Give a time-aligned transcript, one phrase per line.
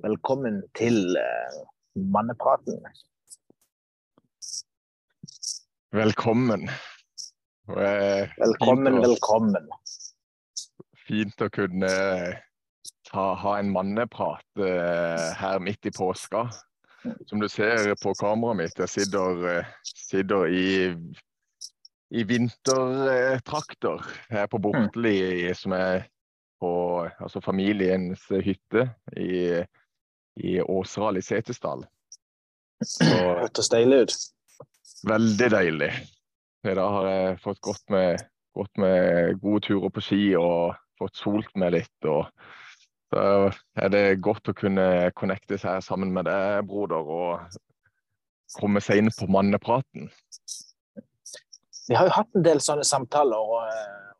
[0.00, 1.56] Velkommen til uh,
[1.94, 2.78] mannepraten.
[5.92, 6.70] Velkommen.
[7.68, 9.66] Uh, velkommen, å, velkommen.
[11.04, 11.90] Fint å kunne
[13.10, 16.46] ta, ha en manneprat uh, her midt i påska.
[17.28, 20.70] Som du ser på kameraet mitt, jeg sitter, sitter i,
[22.12, 25.18] i vintertrakter her på Bortli,
[25.56, 26.08] som er
[26.60, 26.72] på
[27.18, 29.60] altså familiens hytte i
[30.36, 31.84] i Åseral i Setesdal.
[33.02, 34.16] Hørtes deilig ut.
[35.08, 35.90] Veldig deilig.
[36.64, 38.20] Da har jeg fått gått med,
[38.56, 42.08] gått med gode turer på ski og fått solt meg litt.
[42.08, 42.26] og
[43.10, 43.22] så
[43.74, 47.56] er det godt å kunne connecte seg sammen med deg, broder, og
[48.54, 50.10] komme seg inn på mannepraten.
[51.88, 54.12] Vi har jo hatt en del sånne samtaler uh,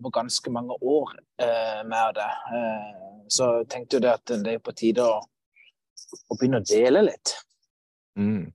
[0.00, 2.30] over ganske mange år uh, med det.
[2.50, 5.20] Uh, så tenkte jo det at det er på tide å
[6.28, 7.34] og begynne å dele litt.
[8.18, 8.52] Mm.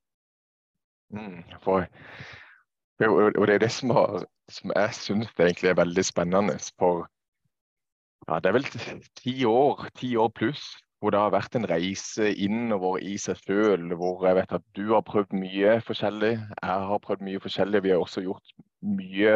[1.13, 1.43] Mm.
[1.63, 1.87] For,
[3.07, 6.57] og det er det som, har, som jeg syns egentlig er veldig spennende.
[6.79, 7.05] For
[8.27, 8.67] ja, det er vel
[9.21, 13.91] ti år, ti år pluss hvor det har vært en reise innover i seg sjøl.
[13.99, 17.83] Hvor jeg vet at du har prøvd mye forskjellig, jeg har prøvd mye forskjellig.
[17.85, 19.35] Vi har også gjort mye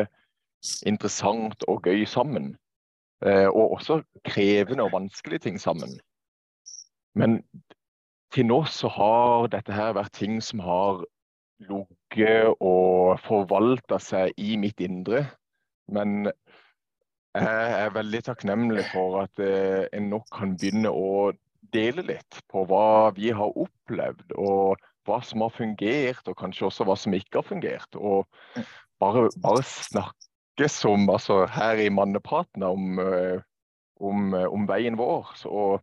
[0.89, 2.55] interessant og gøy sammen.
[3.25, 5.93] Eh, og også krevende og vanskelige ting sammen.
[7.13, 7.43] Men
[8.31, 11.03] til nå så har dette her vært ting som har
[11.61, 15.25] ligget og forvalta seg i mitt indre.
[15.91, 16.31] Men
[17.35, 21.31] jeg er veldig takknemlig for at eh, en nå kan begynne å
[21.71, 26.87] dele litt på hva vi har opplevd, og hva som har fungert, og kanskje også
[26.87, 27.95] hva som ikke har fungert.
[27.95, 28.27] Og
[29.01, 33.39] bare, bare snakke som altså, her i mannepraten om, eh,
[33.99, 35.31] om, om veien vår.
[35.39, 35.79] Så,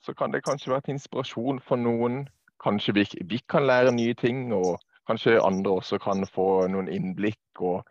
[0.00, 2.22] så kan det kanskje være til inspirasjon for noen.
[2.62, 7.62] Kanskje vi, vi, kan lære nye ting, og kanskje andre også kan få noen innblikk
[7.62, 7.84] og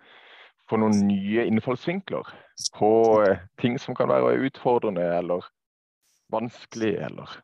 [0.70, 2.28] få noen nye innfallsvinkler
[2.76, 2.92] på
[3.24, 5.46] eh, ting som kan være utfordrende eller
[6.34, 6.96] vanskelig.
[7.08, 7.38] Eller.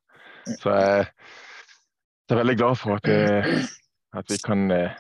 [0.60, 1.06] Så jeg,
[2.30, 3.64] er veldig glad for at, eh,
[4.14, 4.92] at, vi, kan, eh,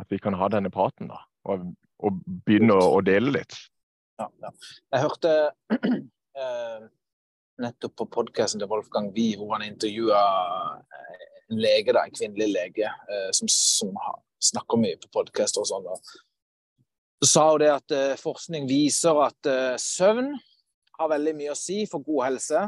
[0.00, 1.70] at vi kan ha denne praten da, og,
[2.04, 3.56] og begynne å, å, dele litt.
[4.20, 4.52] Ja, ja.
[4.92, 5.32] Jeg hørte
[7.62, 10.20] nettopp på podkasten til Wolfgang Wie, hvor han intervjua
[10.82, 13.92] eh, en lege, da, en kvinnelig lege, eh, som, som
[14.42, 15.86] snakker mye på podkast og sånn.
[17.22, 19.48] Så sa hun det at uh, forskning viser at
[19.80, 20.34] søvn
[20.98, 22.64] har veldig mye å si for god helse.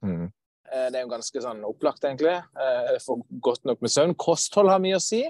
[0.00, 0.30] Mm.
[0.64, 2.38] Det er jo ganske sånn opplagt, egentlig.
[3.04, 4.14] for godt nok med søvn.
[4.16, 5.20] Kosthold har mye å si.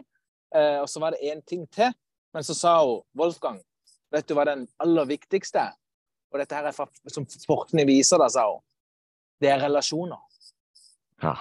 [0.52, 1.90] og så var det én ting til.
[2.34, 3.58] Men så sa hun Wolfgang,
[4.14, 5.79] vet du hva den aller viktigste er?
[6.30, 8.62] Og dette her er fra, som forskning viser, da, sa hun.
[9.40, 10.20] Det er relasjoner.
[11.22, 11.34] Ja.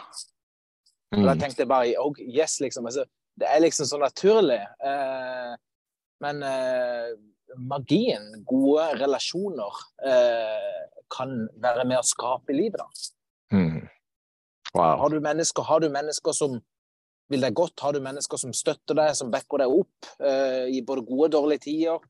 [1.12, 1.22] Mm.
[1.22, 1.42] Og da mm.
[1.42, 2.88] tenkte jeg bare oh, yes, liksom.
[2.90, 3.06] Altså,
[3.40, 4.60] det er liksom så naturlig.
[4.60, 5.54] Eh,
[6.24, 7.12] men eh,
[7.58, 12.90] magien, gode relasjoner, eh, kan være med å skape livet, da.
[13.56, 13.88] Mm.
[14.76, 15.00] Wow.
[15.02, 16.60] Har, du har, du mennesker, som
[17.30, 20.84] vil deg godt, har du mennesker som støtter deg, som backer deg opp eh, i
[20.86, 22.06] både gode og dårlige tider,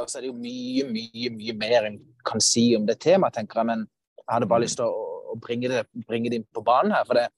[0.00, 3.36] og så er det jo mye, mye mye mer en kan si om det temaet,
[3.36, 3.68] tenker jeg.
[3.72, 3.84] Men
[4.22, 4.66] jeg hadde bare mm.
[4.66, 7.04] lyst til å, å bringe, det, bringe, det, inn på banen her.
[7.08, 7.28] for det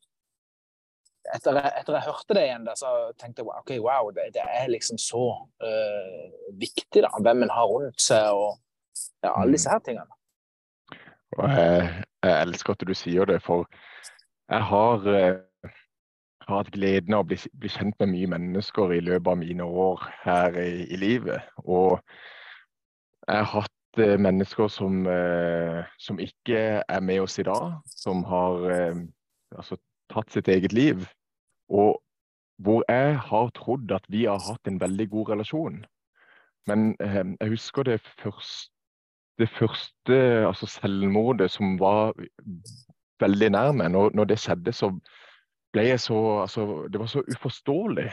[1.35, 4.71] etter, etter jeg hørte det igjen, da, så tenkte jeg ok, wow, det, det er
[4.73, 7.11] liksom så uh, viktig, da.
[7.21, 8.57] Hvem en har rundt seg, og
[9.21, 10.17] ja, alle disse her tingene.
[11.37, 11.91] Og jeg,
[12.25, 13.69] jeg elsker at du sier det, for
[14.49, 15.45] jeg har uh
[16.49, 19.65] har hatt gleden av å bli, bli, kjent med mye mennesker i løpet av mine
[19.85, 21.45] år her i, i livet.
[21.65, 21.99] Og
[23.29, 28.25] jeg har hatt eh, mennesker som, eh, som, ikke er med oss i dag, som
[28.29, 29.03] har eh,
[29.57, 29.77] altså,
[30.13, 31.05] tatt sitt eget liv.
[31.69, 32.01] Og
[32.65, 35.85] hvor jeg har trodd at vi har hatt en veldig god relasjon.
[36.67, 38.73] Men jeg husker det første,
[39.39, 42.13] det første altså selvmordet som var
[43.23, 43.93] veldig nær meg.
[43.95, 44.91] Når, når det skjedde, så
[45.79, 48.11] ble jeg så Altså, det var så uforståelig.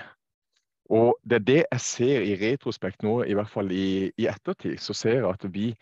[0.94, 4.78] Og det er det jeg ser i retrospekt nå, i hvert fall i, i ettertid.
[4.78, 5.74] Så ser jeg at vi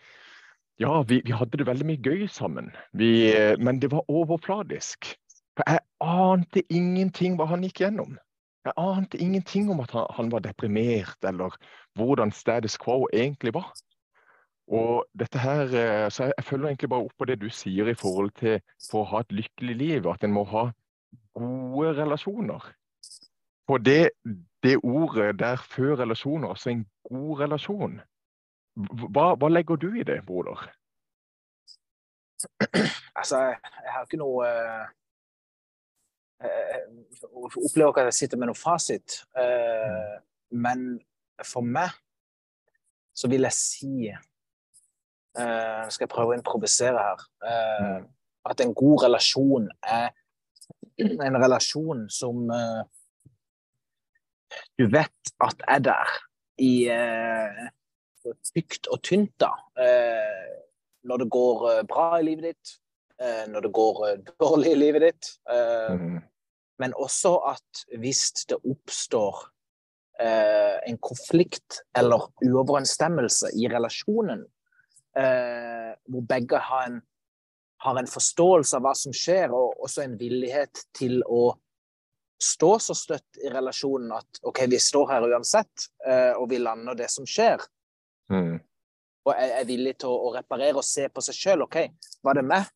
[0.80, 2.72] Ja, vi, vi hadde det veldig mye gøy sammen.
[2.98, 3.30] Vi,
[3.62, 5.12] men det var overfladisk.
[5.54, 8.16] For jeg ante ingenting hva han gikk gjennom.
[8.66, 11.54] Jeg ante ingenting om at han, han var deprimert, eller
[11.94, 13.70] hvordan status quo egentlig var.
[14.66, 17.90] Og dette her, eh, så jeg, jeg følger egentlig bare opp på det du sier
[17.92, 18.58] i forhold til
[18.88, 20.70] for å ha et lykkelig liv, at en må ha
[21.34, 22.72] gode relasjoner.
[23.66, 24.10] For det,
[24.62, 28.00] det ordet der før relasjoner, altså en god relasjon.
[28.74, 30.66] Hva, hva legger du i det, broder?
[33.14, 34.48] Altså, jeg har ikke noe
[36.44, 36.82] jeg
[37.32, 39.20] opplever ikke at jeg sitter med noe fasit.
[39.38, 40.14] Eh,
[40.54, 40.98] men
[41.46, 41.94] for meg
[43.14, 44.10] så vil jeg si
[45.34, 45.44] Nå
[45.90, 47.22] Skal jeg prøve å improvisere her?
[47.48, 48.02] Eh,
[48.46, 50.12] at en god relasjon er
[50.98, 52.82] en relasjon som eh,
[54.78, 56.12] du vet at er der
[56.62, 57.64] i eh,
[58.54, 59.52] tykt og tynt, da.
[59.80, 60.52] Eh,
[61.04, 62.76] når det går bra i livet ditt,
[63.50, 63.98] når det går
[64.42, 65.28] dårlig i livet ditt.
[65.44, 66.22] Mm.
[66.80, 69.42] Men også at hvis det oppstår
[70.24, 74.46] en konflikt eller uoverensstemmelse i relasjonen,
[75.12, 76.98] hvor begge har en,
[77.84, 81.52] har en, forståelse av hva som skjer, og også en villighet til å
[82.40, 85.86] stå så støtt i relasjonen at OK, vi står her uansett,
[86.36, 87.62] og vi lander det som skjer.
[88.32, 88.56] Mm.
[89.24, 91.64] Og er, er villig til å, å, reparere og se på seg sjøl.
[91.64, 91.78] OK,
[92.24, 92.68] var det meg?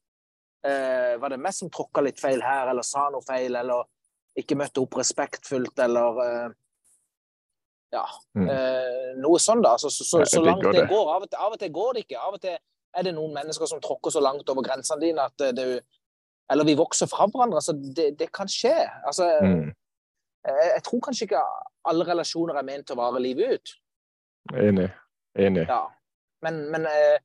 [0.67, 3.85] Eh, var det meg som tråkka litt feil her, eller sa noe feil, eller
[4.39, 6.49] ikke møtte opp respektfullt, eller eh,
[7.93, 8.05] Ja.
[8.37, 8.49] Mm.
[8.53, 9.77] Eh, noe sånn, da.
[9.77, 11.13] Altså, så, så, så, langt det, det går.
[11.15, 12.19] Av og, til, av og, til, går det ikke.
[12.21, 12.59] Av og til
[12.96, 15.82] er det noen mennesker som tråkker så langt over grensene dine at det,
[16.50, 17.61] Eller vi vokser fra hverandre.
[17.61, 18.76] Altså, det, det kan skje.
[19.06, 19.67] Altså, mm.
[20.49, 21.43] jeg, jeg, tror kanskje ikke
[21.85, 23.75] alle relasjoner er ment til å vare livet ut.
[24.56, 24.88] Enig.
[25.38, 25.67] Enig.
[25.69, 25.82] Ja.
[26.43, 27.19] Men, men eh,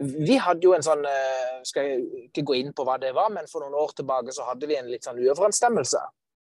[0.00, 3.28] vi hadde jo en sånn eh, Skal jeg ikke gå inn på hva det var,
[3.34, 6.00] men for noen år tilbake så hadde vi en litt sånn uoverensstemmelse.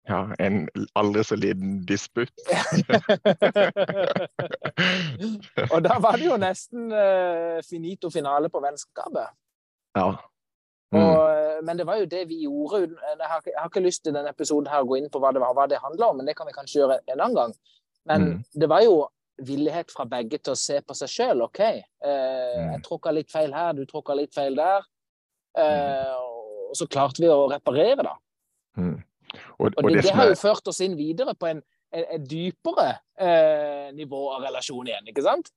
[0.05, 2.29] Ja, en aldri så liten disputt.
[5.73, 9.33] og da var det jo nesten uh, finito finale på vennskapet.
[9.97, 10.11] Ja.
[10.93, 11.01] Mm.
[11.01, 11.17] Og,
[11.65, 12.77] men det var jo det vi gjorde.
[13.01, 15.31] Jeg har, jeg har ikke lyst til denne episoden her å gå inn på hva
[15.33, 17.53] det, var, hva det handla om, men det kan vi kanskje gjøre en annen gang.
[18.05, 18.37] Men mm.
[18.61, 18.95] det var jo
[19.41, 21.39] villighet fra begge til å se på seg sjøl.
[21.47, 22.83] OK, eh, jeg mm.
[22.85, 24.81] tråkka litt feil her, du tråkka litt feil der.
[25.57, 26.05] Eh, mm.
[26.69, 28.15] og så klarte vi å reparere, da.
[28.79, 28.97] Mm.
[29.57, 31.61] Og, og, det, det, har jo ført oss inn videre på en,
[31.95, 32.87] en, en dypere
[33.19, 35.51] eh, nivå av relasjon igjen, ikke sant?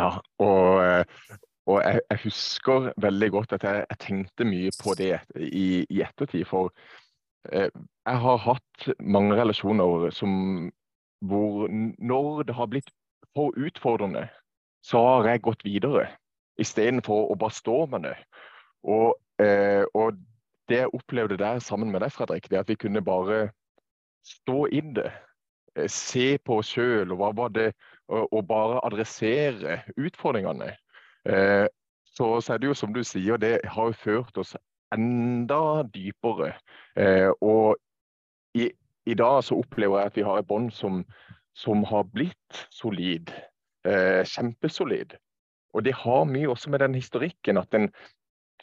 [0.00, 1.38] Ja, og, eh,
[1.70, 6.02] og jeg, jeg, husker veldig godt at jeg, jeg tenkte mye på det i, i
[6.04, 6.46] ettertid.
[6.50, 6.72] For
[7.52, 10.70] eh, jeg har hatt mange relasjoner som
[11.20, 12.88] hvor når det har blitt
[13.36, 14.24] for utfordrende,
[14.80, 16.06] så har jeg gått videre
[16.60, 18.16] istedenfor å bare stå med det.
[18.88, 20.18] Og, eh, og,
[20.70, 23.48] det jeg opplevde der sammen med deg, Fredrik, det at vi kunne bare
[24.26, 25.10] stå i det.
[25.76, 30.74] Eh, se på oss sjøl og, og, og, bare adressere utfordringene.
[31.28, 31.66] Eh,
[32.04, 34.56] så, så, er det jo som du sier, det har jo ført oss
[34.94, 36.54] enda dypere.
[36.98, 37.76] Eh, og
[38.54, 38.70] i,
[39.06, 41.04] i, dag så opplever jeg at vi har et bånd som,
[41.54, 43.30] som har blitt solid.
[43.80, 45.14] Kjempesolid.
[45.72, 47.86] Og det har mye også med den historikken at en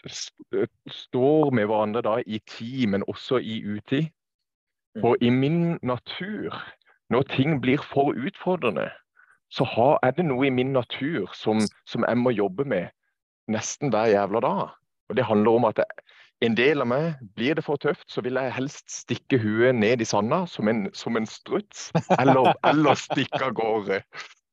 [0.08, 4.10] står med hverandre da i tid, men også i utid.
[4.96, 6.56] Og For i min natur,
[7.10, 8.90] når ting blir for utfordrende,
[9.50, 12.90] så har, er det noe i min natur som, som jeg må jobbe med
[13.48, 14.70] nesten hver jævla dag.
[15.10, 15.86] Og Det handler om at jeg,
[16.42, 20.02] en del av meg blir det for tøft, så vil jeg helst stikke huet ned
[20.02, 24.02] i sanda som en, som en struts, eller, eller stikke av gårde.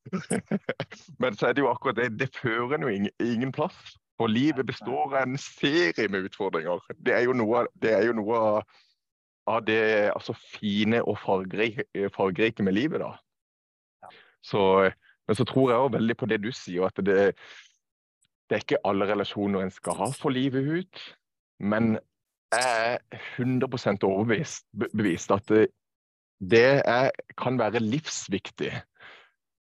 [1.20, 3.96] Men så er det jo akkurat det, det fører jo ingen, ingen plass.
[4.20, 6.82] For livet består av en serie med utfordringer.
[7.02, 8.40] Det er jo noe, det jo noe
[9.50, 14.10] av det altså, fine og fargerike, fargerike med livet, da.
[14.44, 14.90] Så,
[15.26, 17.34] men så tror jeg òg veldig på det du sier, at det,
[18.48, 21.04] det er ikke alle relasjoner en skal ha for livet ut.
[21.58, 21.96] Men
[22.54, 25.50] jeg er 100 overbevist bevist at
[26.44, 27.10] det er,
[27.40, 28.72] kan være livsviktig,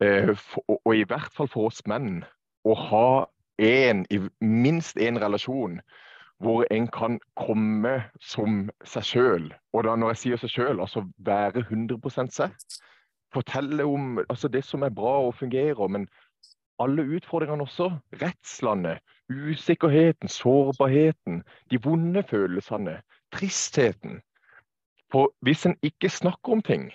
[0.02, 2.24] eh, for, og i hvert fall for oss menn,
[2.64, 3.08] å ha
[3.58, 4.06] en,
[4.40, 5.80] minst én relasjon
[6.42, 9.46] hvor en kan komme som seg sjøl.
[9.72, 12.52] Og da når jeg sier seg sjøl, altså være 100% seg.
[13.34, 16.08] Fortelle om altså det som er bra og fungerer, men
[16.82, 17.90] alle utfordringene også.
[18.22, 18.98] Redslene,
[19.30, 23.00] usikkerheten, sårbarheten, de vonde følelsene,
[23.32, 24.20] tristheten.
[25.12, 26.90] For hvis en ikke snakker om ting,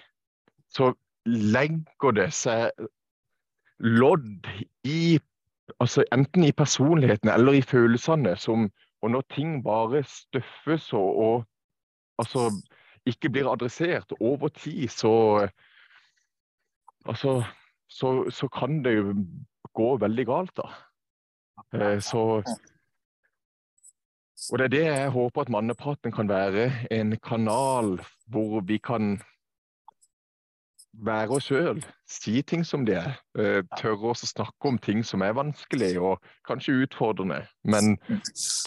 [0.69, 0.93] så
[1.25, 2.71] legger det seg
[3.79, 4.47] lodd
[4.83, 5.19] i
[5.79, 8.35] altså Enten i personligheten eller i følelsene.
[8.38, 8.69] Som,
[9.01, 11.45] og når ting bare støffes og, og
[12.17, 12.49] altså,
[13.05, 15.47] ikke blir adressert over tid, så
[17.05, 17.43] altså,
[17.89, 19.15] så, så kan det jo
[19.73, 20.57] gå veldig galt.
[20.57, 20.69] da.
[21.73, 22.43] Eh, så,
[24.51, 26.71] og Det er det jeg håper at mannepraten kan være.
[26.91, 29.21] En kanal hvor vi kan
[30.93, 33.17] være oss sjøl, si ting som det er.
[33.39, 37.43] Eh, tørre å snakke om ting som er vanskelig og kanskje utfordrende.
[37.63, 37.98] Men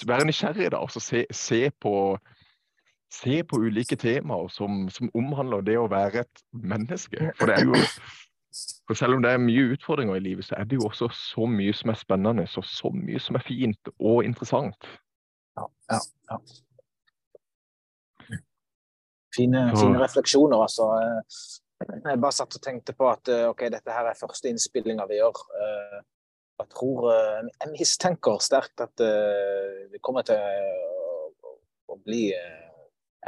[0.08, 0.82] være nysgjerrig, da.
[0.82, 1.94] Og se, se, på,
[3.12, 7.32] se på ulike temaer som, som, omhandler det å være et menneske.
[7.38, 7.78] For det jo
[8.86, 11.46] for selv om det er mye utfordringer i livet, så er det jo også så
[11.48, 14.88] mye som er spennende, og så mye som er fint og interessant.
[15.56, 16.00] Ja, ja,
[16.30, 16.36] ja.
[19.36, 20.90] Fine, fine refleksjoner, altså.
[21.82, 25.40] Jeg bare satt og tenkte på at ok, dette her er første innspillinga vi gjør.
[26.62, 29.02] Jeg tror Jeg mistenker sterkt at
[29.90, 30.38] vi kommer til
[31.90, 32.28] å bli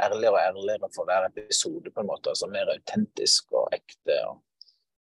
[0.01, 2.29] ærligere og ærligere for hver episode, på en måte.
[2.29, 4.19] altså Mer autentisk og ekte.
[4.27, 4.41] og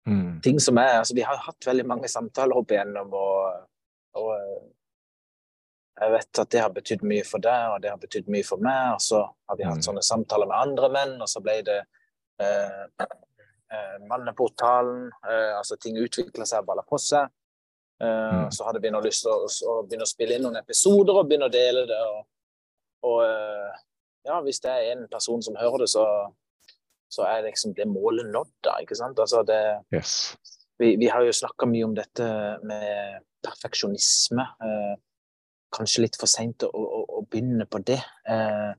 [0.06, 0.42] mm.
[0.44, 3.68] ting som er, altså Vi har hatt veldig mange samtaler opp igjennom, og,
[4.20, 4.32] og
[6.02, 8.64] jeg vet at det har betydd mye for deg, og det har betydd mye for
[8.64, 8.96] meg.
[8.96, 9.88] Og så har vi hatt mm.
[9.90, 11.80] sånne samtaler med andre menn, og så ble det
[12.42, 12.84] eh,
[13.74, 15.00] eh.
[15.30, 17.32] Eh, altså ting utvikler seg baller på seg.
[18.03, 18.51] Eh, mm.
[18.51, 21.27] Så hadde vi nå lyst til å, å, begynne å spille inn noen episoder og
[21.30, 22.00] begynne å dele det.
[22.13, 22.24] Og,
[23.10, 23.84] og eh,
[24.27, 26.06] ja, hvis det er en person som hører det, så,
[27.12, 28.77] så er liksom det målet nådd, da.
[28.84, 29.20] Ikke sant?
[29.20, 29.62] Altså det,
[29.96, 30.36] yes.
[30.82, 32.30] vi, vi, har jo snakka mye om dette
[32.68, 34.48] med perfeksjonisme.
[34.68, 34.96] Eh,
[35.74, 38.00] kanskje litt for seint å, å, å, begynne på det.
[38.30, 38.72] Eh,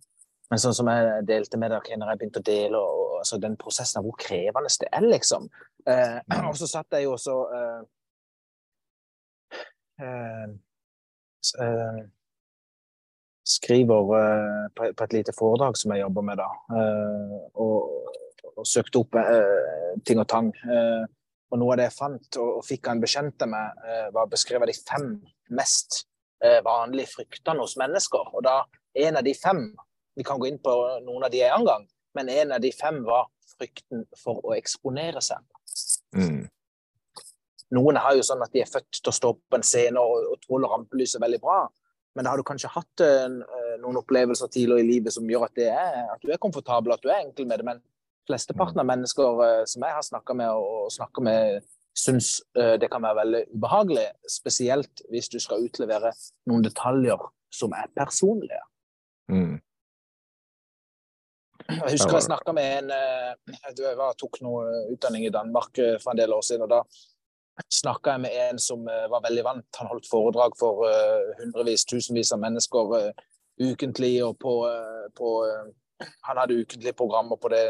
[0.50, 3.56] men sånn som jeg delte med dere når jeg begynte å dele, og altså den
[3.60, 5.48] prosessen av hvor krevende det er, liksom.
[5.88, 7.80] Eh, og så satt jeg jo også eh,
[10.04, 10.50] eh,
[11.64, 12.04] eh
[13.44, 16.46] skriver uh, på, på, et lite foredrag som jeg jobber med, da.
[16.72, 18.06] Uh, og,
[18.54, 19.18] og, søkte opp
[20.08, 20.48] ting og tang.
[21.52, 23.82] og noe av det jeg fant og, og fikk en bekjente med,
[24.14, 25.10] var å beskrive de fem
[25.58, 26.06] mest
[26.64, 28.30] vanlige fryktene hos mennesker.
[28.32, 28.62] Og da
[29.04, 29.66] en av de fem
[30.14, 31.84] Vi kan gå inn på noen av de en gang,
[32.14, 35.40] men en av de fem var frykten for å eksponere seg.
[36.16, 36.44] Mm.
[37.75, 40.28] Noen har jo sånn at de er født til å stå på en scene og,
[40.35, 41.64] og tåler rampelyset veldig bra.
[42.14, 43.26] Men da har du kanskje hatt uh,
[43.83, 47.11] noen opplevelser tidligere i livet som gjør at, er, at, du er komfortabel, at du
[47.11, 47.66] er enkel med det.
[47.66, 47.83] Men
[48.28, 51.66] flesteparten av mennesker uh, som jeg har snakka med, og, snakker med,
[51.99, 54.06] syns uh, det kan være veldig ubehagelig.
[54.30, 56.14] Spesielt hvis du skal utlevere
[56.50, 58.62] noen detaljer som er personlige.
[59.33, 59.59] Mm.
[61.68, 66.35] Jeg husker jeg snakka med en Jeg tok noe utdanning i Danmark for en del
[66.37, 66.66] år siden.
[66.66, 66.83] og da
[67.71, 69.68] snakka jeg med en som var veldig vant.
[69.78, 70.85] Han holdt foredrag for
[71.40, 73.12] hundrevis, tusenvis av mennesker
[73.61, 74.25] ukentlig.
[74.25, 74.54] og på,
[75.16, 75.30] på
[76.28, 77.64] Han hadde ukentlige programmer på det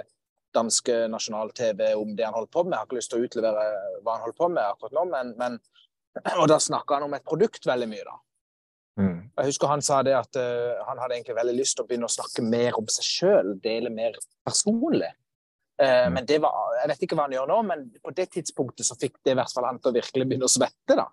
[0.55, 2.73] danske nasjonal-TV om det han holdt på med.
[2.73, 3.65] Jeg har ikke lyst til å utlevere
[4.03, 5.59] hva han holdt på med akkurat nå, men, men
[6.41, 8.19] og da snakka han om et produkt veldig mye, da.
[9.01, 9.27] Mm.
[9.35, 12.07] Jeg husker han sa det at uh, han hadde egentlig veldig lyst til å begynne
[12.07, 15.11] å snakke mer om seg sjøl, dele mer personlig.
[15.81, 18.87] Uh, men det var, Jeg vet ikke hva han gjør nå, men på det tidspunktet
[18.87, 20.99] så fikk det i hvert fall han til å virkelig begynne å svette.
[20.99, 21.09] da.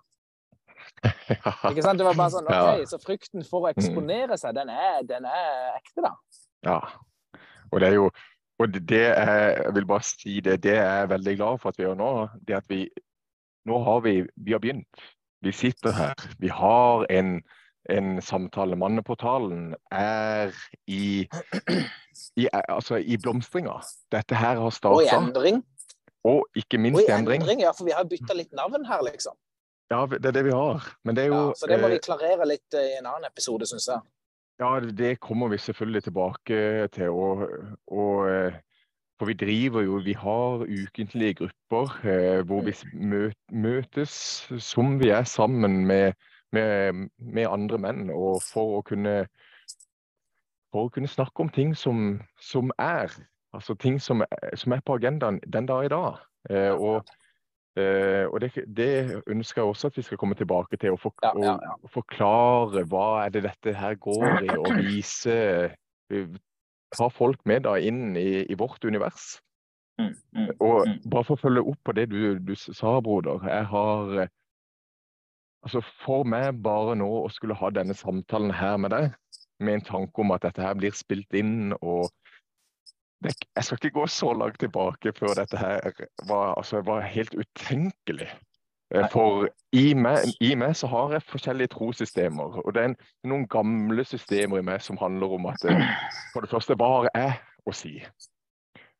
[1.02, 1.54] Ja.
[1.72, 1.98] Ikke sant?
[1.98, 2.86] Det var bare sånn, ok, ja.
[2.86, 6.12] Så frykten for å eksponere seg, den er, den er ekte, da.
[6.62, 6.76] Ja.
[7.72, 8.12] Og det er jo
[8.62, 11.78] og det er, jeg vil bare si det, det er jeg veldig glad for at
[11.78, 12.10] vi gjør nå.
[12.46, 12.84] det at vi,
[13.66, 15.02] Nå har vi, vi har begynt.
[15.42, 16.14] Vi sitter her.
[16.38, 17.36] Vi har en
[17.90, 18.76] en samtale.
[18.76, 20.52] Manneportalen er
[20.86, 21.28] i,
[22.36, 23.80] i, altså i blomstringa.
[24.12, 24.96] Dette her har starta.
[24.96, 25.62] Og i endring.
[26.24, 27.42] Og ikke minst og i endring.
[27.42, 27.64] endring.
[27.64, 29.34] Ja, for vi har bytta litt navn her, liksom.
[29.92, 30.84] Ja, det er det vi har.
[31.04, 33.08] Men det er jo ja, Så det må vi eh, klarere litt eh, i en
[33.10, 34.04] annen episode, syns jeg.
[34.62, 37.10] Ja, det kommer vi selvfølgelig tilbake til.
[37.10, 37.42] Og,
[37.90, 38.60] og, eh,
[39.18, 42.72] for vi driver jo Vi har ukentlige grupper hvor vi
[43.52, 44.14] møtes
[44.58, 46.12] som vi er sammen med
[46.52, 48.10] med, med, andre menn.
[48.10, 49.26] Og for å kunne,
[50.72, 53.12] for å kunne snakke om ting som, som er.
[53.52, 54.24] Altså ting som,
[54.56, 56.22] som, er på agendaen den dag i dag.
[56.50, 57.10] Eh, og,
[57.76, 58.92] eh, og det, det,
[59.26, 60.96] ønsker jeg også at vi skal komme tilbake til.
[60.96, 61.76] Og, for, ja, ja, ja.
[61.92, 65.38] forklare hva er det dette her går i, og vise
[66.92, 69.38] Ta folk med da inn i, i vårt univers.
[70.00, 70.98] Mm, mm, og mm.
[71.08, 73.40] bare for å følge opp på det du, du sa, broder.
[73.48, 74.12] Jeg har
[75.62, 79.12] Altså For meg bare nå å skulle ha denne samtalen her med deg,
[79.62, 82.10] med en tanke om at dette her blir spilt inn og
[83.22, 85.92] det, Jeg skal ikke gå så langt tilbake før dette her
[86.26, 88.26] var, altså, var helt utenkelig.
[88.94, 92.58] Eh, for i meg, i meg, så har jeg forskjellige trossystemer.
[92.64, 92.96] Og det er en,
[93.30, 95.86] noen gamle systemer i meg som handler om at eh,
[96.34, 97.94] for det første, hva har jeg å si?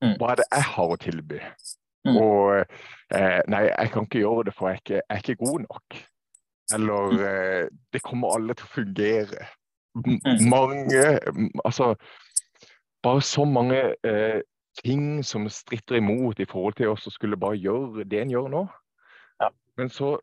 [0.03, 0.17] Mm.
[0.21, 1.43] Hva er det jeg har å tilby?
[2.09, 2.17] Mm.
[2.17, 5.45] Og eh, nei, jeg kan ikke gjøre det, for jeg er ikke, jeg er ikke
[5.45, 6.01] god nok.
[6.75, 9.47] Eller eh, Det kommer alle til å fungere.
[9.95, 10.49] Mm.
[10.49, 11.19] Mange
[11.65, 11.95] Altså
[13.03, 14.41] Bare så mange eh,
[14.85, 18.47] ting som stritter imot i forhold til oss og skulle bare gjøre det en gjør
[18.49, 18.63] nå.
[19.43, 19.49] Ja.
[19.77, 20.15] Men så,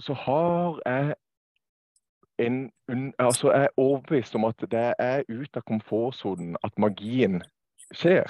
[0.00, 1.14] så har jeg
[2.38, 2.72] en
[3.18, 7.42] altså Jeg er overbevist om at det er ut av komfortsonen at magien
[7.92, 8.26] skjer.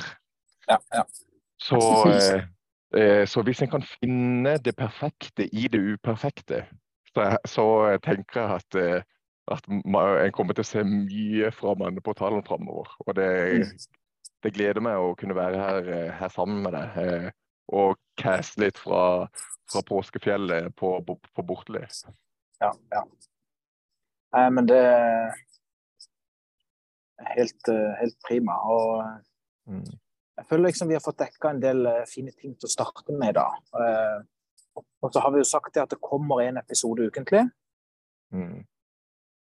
[0.68, 1.04] Ja, ja.
[1.60, 1.78] Så,
[2.10, 2.42] eh,
[3.00, 6.64] eh, så hvis en kan finne det perfekte i det uperfekte,
[7.14, 7.66] så, så
[8.04, 9.02] tenker jeg at, eh,
[9.52, 12.92] at en kommer til å se mye fra manneportalen framover.
[13.06, 13.28] Og det,
[14.44, 17.30] det, gleder meg å kunne være her, eh, her sammen med deg eh,
[17.72, 19.28] og caste litt fra,
[19.70, 21.84] fra påskefjellet på, på, på Bortli.
[22.60, 23.06] Ja, ja.
[24.32, 25.32] Nei, men det er
[27.36, 27.68] helt,
[28.00, 28.56] helt prima.
[28.64, 29.88] Og mm.
[30.40, 33.36] jeg føler liksom vi har fått dekka en del fine ting til å starte med
[33.36, 33.48] da.
[33.76, 34.22] Eh,
[34.78, 37.42] og så har vi jo sagt det at det kommer en episode ukentlig.
[38.32, 38.62] Mm.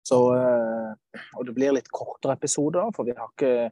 [0.06, 3.70] Så, eh, og det blir litt kortere episoder, for vi har ikke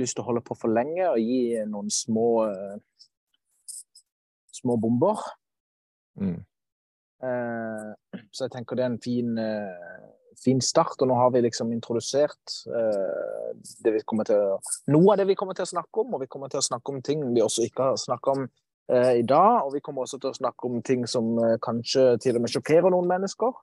[0.00, 2.28] lyst til å holde på for lenge og gi noen små
[4.52, 5.20] små bomber.
[6.20, 6.40] Mm.
[7.22, 9.36] Så jeg tenker det er en fin
[10.42, 10.96] fin start.
[11.00, 12.56] Og nå har vi liksom introdusert
[13.84, 14.56] det vi kommer til
[14.92, 16.16] noe av det vi kommer til å snakke om.
[16.16, 18.46] Og vi kommer til å snakke om ting vi også ikke har snakka om
[18.92, 19.66] uh, i dag.
[19.66, 22.54] Og vi kommer også til å snakke om ting som eh, kanskje til og med
[22.54, 23.62] sjokkerer noen mennesker.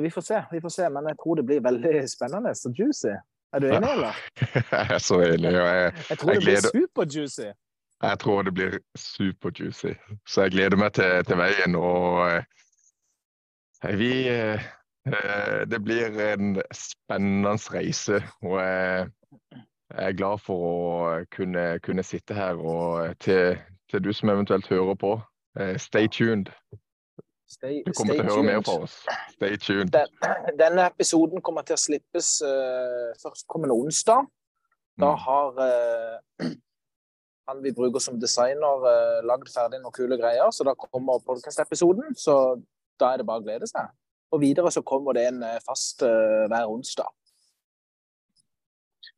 [0.00, 0.88] vi får se, vi får se.
[0.88, 3.12] Men jeg tror det blir veldig spennende og juicy.
[3.54, 4.22] Er du enig, eller?
[4.72, 5.52] jeg er så enig.
[5.52, 7.50] Og jeg, jeg tror det blir super-juicy.
[8.04, 9.92] Jeg tror det blir super-juicy.
[10.28, 11.76] Så jeg gleder meg til, til veien.
[11.78, 12.40] Og
[14.00, 14.14] vi
[15.06, 18.22] Eh, det blir en spennende reise.
[18.42, 18.60] og
[19.96, 20.78] jeg er glad for å
[21.34, 22.58] kunne, kunne sitte her.
[22.58, 23.58] Og til,
[23.90, 25.14] til, du som eventuelt hører på,
[25.60, 26.50] eh, stay tuned.
[27.50, 28.98] Stay, du kommer til å høre mer fra oss.
[29.36, 29.92] Stay tuned.
[29.94, 34.26] Den, denne episoden kommer til å slippes uh, førstkommende onsdag.
[34.98, 35.24] Da mm.
[35.26, 36.46] har uh,
[37.50, 40.50] han vi bruker som designer, uh, lagd ferdig noen kule greier.
[40.50, 42.16] Så da kommer podkast-episoden.
[42.18, 42.56] Så
[43.00, 43.92] da er det bare å glede seg.
[44.34, 47.10] Og videre så kommer det en eh, fast uh, hver onsdag.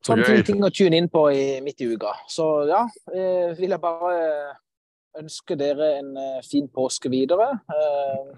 [0.07, 2.13] Sånn ting å tune inn på i, midt i uka.
[2.31, 4.15] Så ja, eh, vil jeg bare
[5.17, 7.49] ønske dere en uh, fin påske videre.
[7.73, 8.30] Eh,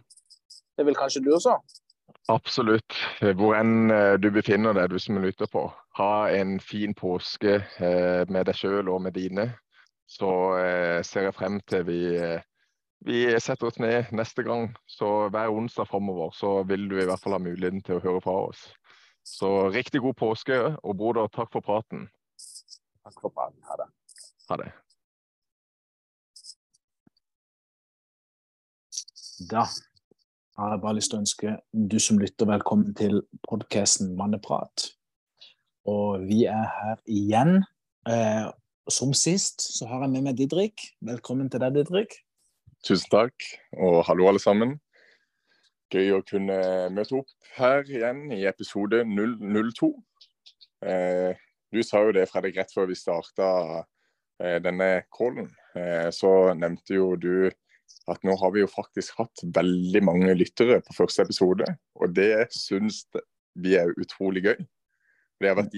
[0.79, 1.59] det vil kanskje du også?
[2.31, 2.95] Absolutt.
[3.41, 3.91] Hvor enn
[4.21, 5.65] du befinner deg, du som lytter på.
[5.99, 9.47] Ha en fin påske med deg sjøl og med dine.
[10.07, 10.29] Så
[11.09, 12.03] ser jeg frem til vi
[13.07, 14.69] vi setter oss ned neste gang.
[14.87, 18.23] Så hver onsdag framover så vil du i hvert fall ha muligheten til å høre
[18.25, 18.69] fra oss.
[19.29, 22.07] Så riktig god påske, og broder, takk for praten.
[23.05, 23.61] Takk for praten.
[23.69, 23.87] Ha det.
[24.49, 24.71] Ha det.
[29.51, 29.67] Da
[30.59, 31.55] har jeg bare lyst til å ønske
[31.93, 34.89] du som lytter, velkommen til podkasten Manneprat.
[35.87, 37.61] Og vi er her igjen.
[38.09, 38.49] Eh,
[38.89, 40.89] som sist så har jeg med meg Didrik.
[41.05, 42.17] Velkommen til deg, Didrik.
[42.83, 44.79] Tusen takk, og hallo alle sammen.
[45.89, 46.57] Gøy å kunne
[46.93, 49.89] møte opp her igjen i episode 002.
[50.85, 51.39] Eh,
[51.73, 53.49] du sa jo det, Fredrik, rett før vi starta
[54.43, 55.49] eh, denne callen.
[55.77, 57.49] Eh, så nevnte jo du
[58.09, 61.69] at nå har vi jo faktisk hatt veldig mange lyttere på første episode.
[62.01, 63.05] Og det syns
[63.59, 64.59] vi er utrolig gøy.
[65.39, 65.77] Det, har vært,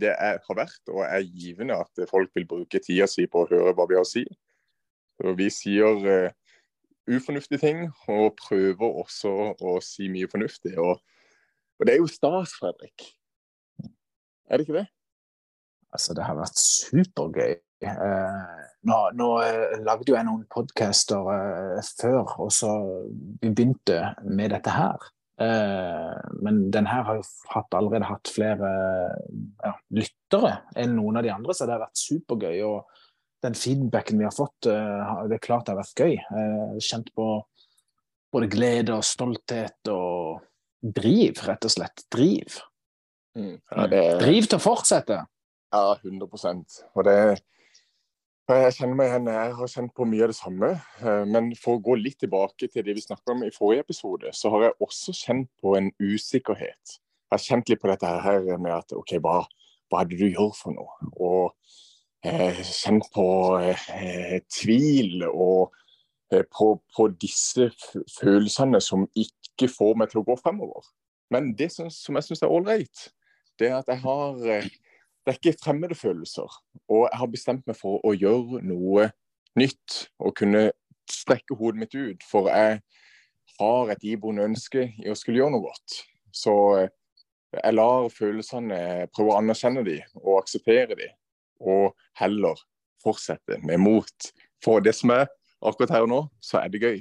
[0.00, 3.50] det er, har vært og er givende at folk vil bruke tida si på å
[3.50, 4.24] høre hva vi har å si.
[5.24, 6.36] Og vi sier eh,
[7.16, 10.76] ufornuftige ting, og prøver også å si mye fornuftig.
[10.80, 11.00] Og,
[11.78, 13.08] og det er jo stas, Fredrik.
[14.50, 14.86] Er det ikke det?
[15.90, 17.54] Altså, det har vært supergøy.
[17.80, 22.74] Eh, nå, nå eh, lagde jo jeg noen podcaster eh, før, og så
[23.40, 25.10] vi begynte med dette her.
[25.40, 28.70] Eh, men den her har jo hatt, allerede hatt flere
[29.64, 32.58] ja, lyttere enn noen av de andre, så det har vært supergøy.
[32.68, 32.99] og
[33.44, 36.16] den feedbacken vi har fått, eh, det er klart det har vært gøy.
[36.16, 37.28] Eh, kjent på
[38.32, 40.42] både glede og stolthet og
[40.80, 42.04] driv, rett og slett.
[42.12, 42.60] Driv.
[43.38, 43.56] Mm.
[43.58, 44.02] Ja, det...
[44.20, 45.22] Driv til å fortsette.
[45.70, 47.16] Ja, 100% Og det
[48.50, 50.70] jeg kjenner meg igjen, jeg har kjent på mye av det samme.
[51.04, 54.32] Eh, men for å gå litt tilbake til det vi snakket om i forrige episode,
[54.34, 56.96] så har jeg også kjent på en usikkerhet.
[57.30, 59.44] Jeg har kjent litt på dette her med at OK, hva,
[59.86, 61.10] hva er det du gjør for noe?
[61.14, 61.54] Og
[62.22, 63.26] kjent på
[63.64, 65.72] eh, tvil og
[66.32, 67.70] eh, på, på, disse
[68.18, 70.84] følelsene som ikke får meg til å gå fremover.
[71.30, 73.08] Men det som, som jeg syns er ålreit,
[73.58, 74.36] det er at jeg har
[75.20, 76.48] Det er ikke fremmede følelser.
[76.88, 79.10] Og jeg har bestemt meg for å gjøre noe
[79.60, 80.70] nytt og kunne
[81.10, 82.24] strekke hodet mitt ut.
[82.24, 82.80] For jeg
[83.60, 85.98] har et iboende ønske i å skulle gjøre noe godt.
[86.32, 86.54] Så
[87.52, 91.12] jeg lar følelsene prøve å anerkjenne dem og akseptere dem
[91.60, 92.58] og heller
[93.04, 94.30] fortsette med mot.
[94.64, 95.28] For det som er
[95.64, 96.98] akkurat her og nå, så er det gøy.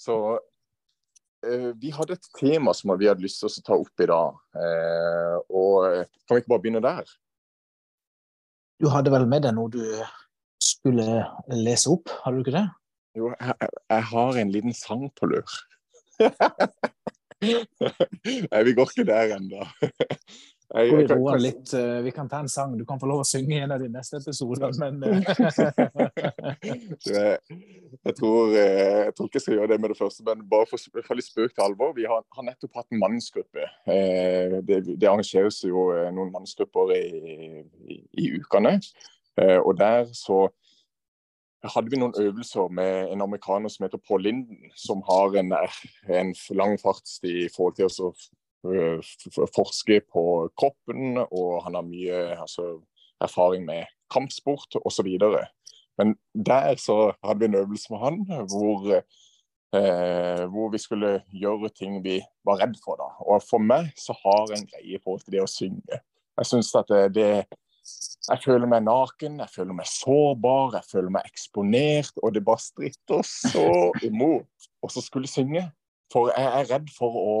[0.00, 0.16] Så
[1.46, 4.40] eh, vi hadde et tema som vi hadde lyst til å ta opp i dag.
[4.58, 7.14] Eh, og eh, Kan vi ikke bare begynne der?
[8.82, 9.82] Du hadde vel med deg noe du
[10.62, 11.22] skulle
[11.54, 12.66] lese opp, hadde du ikke det?
[13.14, 15.58] Jo, jeg, jeg har en liten sang på lur.
[17.44, 19.66] Nei, vi går ikke der ennå.
[20.72, 21.42] Jeg, jeg, kan, kan...
[21.42, 22.72] Litt, uh, vi kan ta en sang.
[22.78, 24.94] Du kan få lov å synge i en av de neste episodene, men
[27.04, 27.36] jeg,
[28.00, 30.66] jeg, tror, eh, jeg tror ikke jeg skal gjøre det med det første, men bare
[30.70, 31.92] for, for litt spøk til alvor.
[31.98, 33.68] Vi har, har nettopp hatt en mannsgruppe.
[33.86, 37.04] Eh, det, det, arrangeres jo noen mannsgrupper i,
[37.84, 38.78] i, i ukene.
[39.38, 40.46] Eh, og der så
[41.64, 45.54] hadde vi noen øvelser med en amerikaner som heter Paul Linden, som har en,
[46.08, 48.43] en lang fartstid i forhold til å Eh,
[49.54, 50.24] forsker på
[50.56, 52.78] kroppen, og han har mye altså,
[53.22, 55.10] erfaring med kampsport osv.
[55.98, 58.16] Men der så hadde vi en øvelse med han
[58.50, 58.88] hvor,
[59.76, 62.98] eh, hvor vi skulle gjøre ting vi var redd for.
[62.98, 63.10] da.
[63.26, 66.00] Og for meg så har jeg en greie til det å synge.
[66.34, 67.44] Jeg synes at det, det
[68.24, 72.14] jeg føler meg naken, jeg føler meg sårbar, jeg føler meg eksponert.
[72.22, 75.66] Og det bare stritter så imot å skulle synge.
[76.12, 77.36] For jeg er redd for å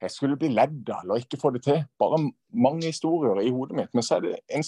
[0.00, 1.82] jeg skulle bli ledd av eller ikke få det til.
[2.00, 2.20] Bare
[2.52, 3.90] mange historier i hodet mitt.
[3.94, 4.64] Men så er det en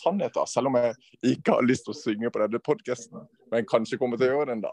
[0.00, 0.46] sannhet, da.
[0.48, 0.94] Selv om jeg
[1.34, 4.54] ikke har lyst til å synge på denne podkasten, men kanskje kommer til å gjøre
[4.54, 4.72] den da,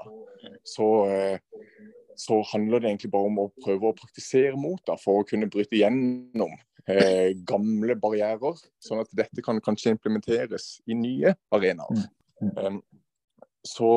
[0.68, 1.84] så, eh,
[2.18, 5.50] så, handler det egentlig bare om å prøve å praktisere mot da, for å kunne
[5.52, 6.56] bryte gjennom
[6.88, 12.08] eh, gamle barrierer, sånn at dette kan kanskje implementeres i nye arenaer.
[12.58, 12.82] Um,
[13.66, 13.90] så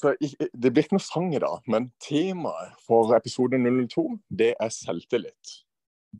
[0.00, 4.06] så Det blir ikke noe sang i dag, men temaet for episode 002
[4.42, 5.56] det er selvtillit.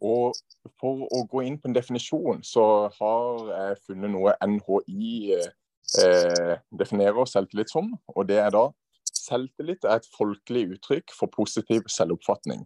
[0.00, 0.36] Og
[0.80, 2.64] For å gå inn på en definisjon, så
[2.98, 7.94] har jeg funnet noe NHI eh, definerer selvtillit som.
[8.14, 8.68] og det er da
[9.10, 12.62] Selvtillit er et folkelig uttrykk for positiv selvoppfatning.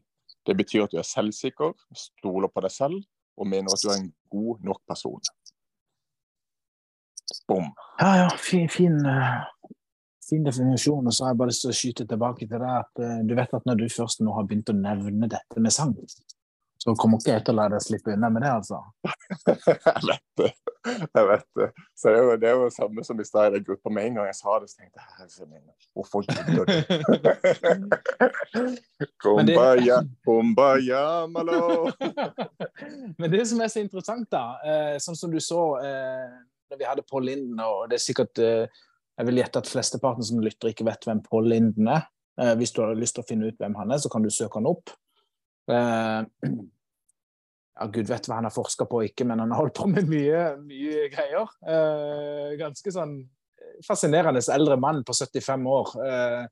[0.46, 3.00] Det betyr at du er selvsikker, stoler på deg selv
[3.40, 5.32] og mener at du er en god nok person.
[7.48, 7.70] Bom.
[8.00, 8.28] Ja, ja.
[8.38, 9.40] Fin, fin, eh,
[10.28, 11.06] fin definisjon.
[11.06, 13.34] Og så har jeg bare lyst til å skyte tilbake til det at uh, du
[13.38, 15.94] vet at når du først nå har begynt å nevne dette med sang,
[16.84, 18.78] så kommer ikke jeg til å la deg slippe unna med det, altså.
[19.48, 20.50] jeg vet det.
[20.84, 21.68] Jeg vet det.
[21.96, 23.92] Så det er jo det, er jo samme som i stad i den gruppa.
[23.96, 25.62] Med en gang jeg sa det, så tenkte jeg herre min,
[25.96, 26.72] hvorfor gidder du?
[29.24, 31.62] Kumbaya, kumbaya, malo.
[33.18, 36.36] Men det som er så interessant, da, uh, sånn som du så uh,
[36.68, 38.44] når vi hadde Pål Linden, og det er sikkert
[39.14, 42.08] jeg vil gjette at flesteparten som lytter, ikke vet hvem Paul Linden er.
[42.40, 44.30] Eh, hvis du har lyst til å finne ut hvem han er, så kan du
[44.34, 44.90] søke han opp.
[45.70, 46.20] Eh,
[47.78, 49.88] ja, Gud vet hva han har forska på og ikke, men han har holdt på
[49.90, 51.54] med mye, mye greier.
[51.62, 53.18] Eh, ganske sånn
[53.86, 55.94] fascinerende eldre mann på 75 år.
[56.06, 56.42] Eh,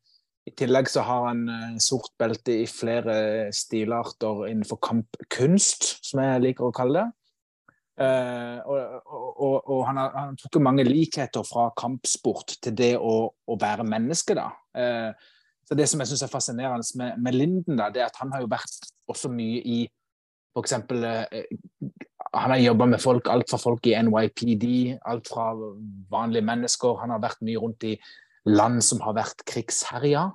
[0.50, 6.46] I tillegg så har han eh, sort belte i flere stilarter innenfor kampkunst, som jeg
[6.46, 7.18] liker å kalle det.
[8.00, 9.02] Uh, og,
[9.36, 13.84] og, og, han har, han tok mange likheter fra kampsport til det å, å være
[13.84, 14.36] menneske.
[14.38, 14.48] da.
[14.72, 15.12] Uh,
[15.68, 18.32] så Det som jeg syns er fascinerende med, med, Linden, da, det er at han
[18.32, 19.78] har jo vært også mye i
[20.56, 20.76] f.eks.
[20.88, 21.92] Uh,
[22.32, 24.66] han har jobba med folk, alt fra folk i NYPD,
[25.04, 25.50] alt fra
[26.12, 26.96] vanlige mennesker.
[27.02, 27.98] Han har vært mye rundt i
[28.48, 30.30] land som har vært krigsherja,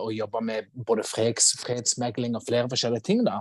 [0.00, 3.24] og jobba med både freds, fredsmegling og flere forskjellige ting.
[3.24, 3.40] da.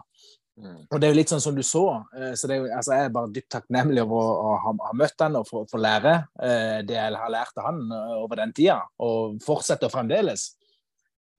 [0.59, 0.79] Mm.
[0.91, 1.83] Og det er jo litt sånn som du så.
[2.17, 5.23] Eh, så jo, altså Jeg er bare dypt takknemlig over å, å ha, ha, møtt
[5.23, 8.81] han og få lære eh, det jeg har lært av han eh, over den tida,
[9.05, 10.51] og fortsetter fremdeles.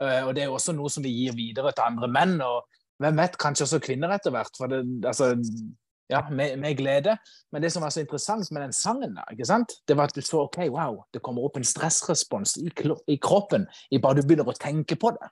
[0.00, 2.64] Og det er jo også noe som vi gir videre til andre menn, og
[3.04, 4.54] hvem vet, kanskje også kvinner etter hvert.
[4.56, 5.34] for det, altså,
[6.08, 7.18] ja, med, med, glede.
[7.52, 9.74] Men det som var så interessant med den sangen, da, ikke sant?
[9.88, 12.70] det var at du så ok, wow, det kommer opp en stressrespons i,
[13.12, 15.30] i kroppen i bare du begynner å tenke på det.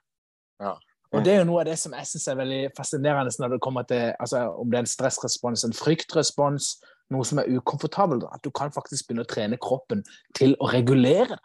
[0.61, 0.75] Ja.
[1.11, 3.61] Og Det er jo noe av det som jeg synes er veldig fascinerende når det
[3.65, 6.67] kommer til altså, om det er en stressrespons, en fryktrespons,
[7.09, 8.27] noe som er ukomfortabelt.
[8.29, 10.03] At du kan faktisk begynne å trene kroppen
[10.37, 11.39] til å regulere.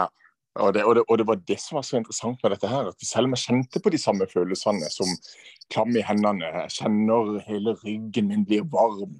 [0.00, 0.06] Ja,
[0.56, 2.88] og det, og, det, og det, var det som var så interessant med dette her.
[2.88, 5.12] at Selv om jeg kjente på de samme følelsene som
[5.68, 9.18] klam i hendene, jeg kjenner hele ryggen min blir varm,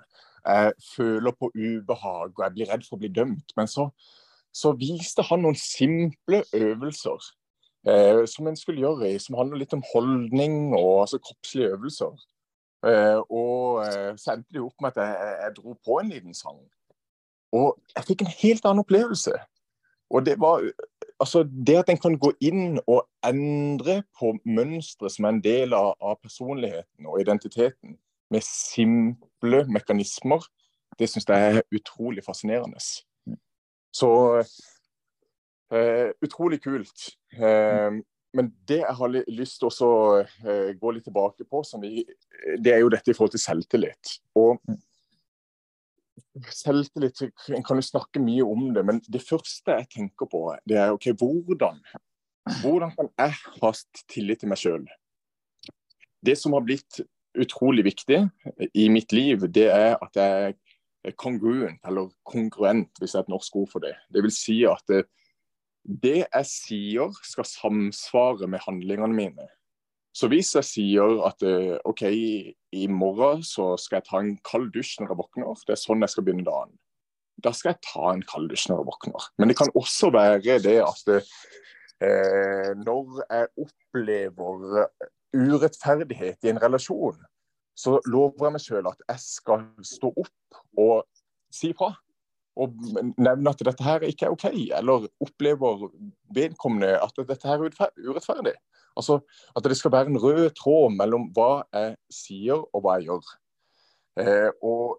[0.49, 3.53] jeg føler på ubehag og jeg blir redd for å bli dømt.
[3.59, 3.91] Men så,
[4.49, 7.35] så viste han noen simple øvelser
[7.89, 12.17] eh, som en skulle gjøre, i, som handler litt om holdning og altså, kroppslige øvelser.
[12.87, 16.35] Eh, og eh, så endte det opp med at jeg, jeg, dro på en liten
[16.37, 16.61] sang.
[17.57, 19.35] Og jeg fikk en helt annen opplevelse.
[20.11, 20.63] Og det var
[21.21, 25.75] altså det at en kan gå inn og endre på mønstre som er en del
[25.77, 27.99] av, av personligheten og identiteten,
[28.31, 30.45] med simple mekanismer,
[30.99, 32.81] det syns jeg er utrolig fascinerende.
[33.95, 34.11] Så
[35.69, 37.11] Uh, utrolig kult.
[37.37, 37.99] Eh,
[38.37, 42.05] men det jeg har lyst til å eh, gå litt tilbake på, vi,
[42.61, 44.19] det er jo dette i forhold til selvtillit.
[44.39, 44.61] Og
[46.55, 47.25] selvtillit
[47.57, 50.95] En kan jo snakke mye om det, men det første jeg tenker på, det er
[50.95, 51.81] OK, hvordan?
[52.61, 53.73] Hvordan kan jeg ha
[54.13, 54.85] tillit til meg sjøl?
[56.25, 57.01] Det som har blitt
[57.39, 58.23] utrolig viktig
[58.75, 60.55] i mitt liv, det er at jeg
[61.07, 63.95] er congruent, eller kongruent, hvis det er et norsk ord for det.
[64.13, 64.99] Det vil si at
[65.89, 69.47] det, jeg sier skal samsvare med handlingene mine.
[70.13, 74.73] Så hvis jeg sier at eh, OK, i morgen så skal jeg ta en kald
[74.75, 76.75] dusj når jeg våkner, det er sånn jeg skal begynne dagen.
[77.39, 79.29] Da skal jeg ta en kald dusj når jeg våkner.
[79.39, 84.89] Men det kan også være det at eh, når jeg opplever
[85.37, 87.21] urettferdighet i en relasjon,
[87.79, 91.05] så lover jeg meg selv at jeg skal stå opp og
[91.55, 91.93] si fra.
[92.59, 92.75] Og
[93.17, 95.87] nevner at dette her ikke er OK, eller opplever
[96.35, 98.57] vedkommende at dette her er urettferdig.
[98.99, 99.21] Altså
[99.57, 103.29] At det skal være en rød tråd mellom hva jeg sier og hva jeg gjør.
[104.19, 104.99] Eh, og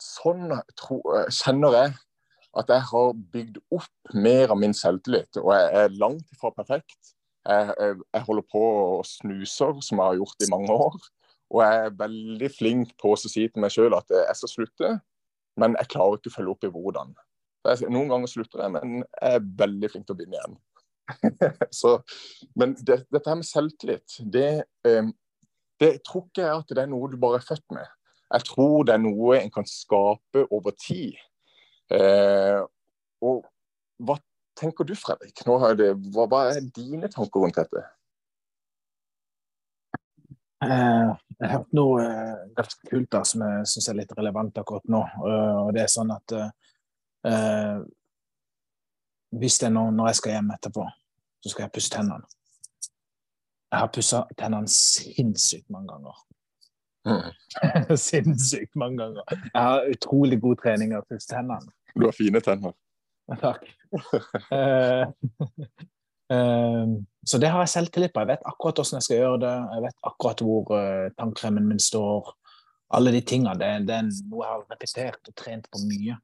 [0.00, 1.94] sånn tro, kjenner jeg
[2.54, 5.40] at jeg har bygd opp mer av min selvtillit.
[5.42, 7.14] Og jeg er langt ifra perfekt.
[7.44, 11.00] Jeg, jeg, jeg holder på og snuser, som jeg har gjort i mange år.
[11.54, 14.92] Og jeg er veldig flink på å si til meg sjøl at jeg skal slutte,
[15.60, 17.12] men jeg klarer ikke å følge opp i hvordan.
[17.88, 20.56] Noen ganger slutter jeg, men jeg er veldig flink til å begynne igjen.
[21.80, 21.98] Så,
[22.56, 25.12] men det, dette her med selvtillit, det, um,
[25.80, 27.88] det tror ikke jeg at det er noe du bare er født med.
[28.34, 31.18] Jeg tror det er noe en kan skape over tid.
[31.92, 32.60] Eh,
[33.22, 33.44] og
[34.02, 34.16] hva
[34.58, 35.36] tenker du, Fredrik?
[35.78, 37.84] Det, hva, hva er dine tanker rundt dette?
[40.64, 41.12] Eh,
[41.44, 44.86] jeg har hørt noe eh, ganske kult da, som jeg syns er litt relevant akkurat
[44.88, 45.02] nå.
[45.20, 47.80] Uh, og det er sånn at uh,
[49.36, 50.84] hvis det er noe når jeg skal hjem etterpå,
[51.44, 52.24] så skal jeg pusse tennene.
[53.74, 56.16] Jeg har pussa tennene sinnssykt mange ganger.
[57.04, 57.28] Mm.
[58.08, 59.24] sinnssykt mange ganger.
[59.50, 61.68] Jeg har utrolig god trening av å pusse tennene.
[61.92, 62.72] Du har fine tenner.
[63.40, 63.68] Takk.
[66.34, 66.94] Ehm,
[67.26, 68.24] så det har jeg selvtillit på.
[68.24, 69.54] Jeg vet akkurat hvordan jeg skal gjøre det.
[69.74, 72.32] Jeg vet akkurat hvor uh, tannkremen min står.
[72.94, 73.54] Alle de tingene.
[73.60, 76.18] Det, det, er noe jeg har repetert og trent på mye.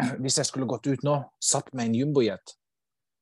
[0.22, 2.54] Hvis jeg skulle gått ut nå, satt med en jumbojet